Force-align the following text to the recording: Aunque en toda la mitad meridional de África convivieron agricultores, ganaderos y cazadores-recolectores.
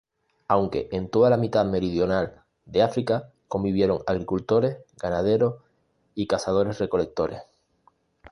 Aunque 0.47 0.89
en 0.91 1.11
toda 1.11 1.29
la 1.29 1.37
mitad 1.37 1.63
meridional 1.63 2.43
de 2.65 2.81
África 2.81 3.31
convivieron 3.47 4.01
agricultores, 4.07 4.77
ganaderos 4.99 5.61
y 6.15 6.25
cazadores-recolectores. 6.25 7.43